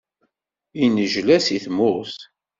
Yennejla 0.79 1.37
seg 1.45 1.61
tmurt. 1.65 2.19